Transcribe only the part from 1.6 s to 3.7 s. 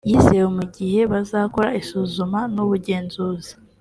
isuzuma n’ubugenzuzi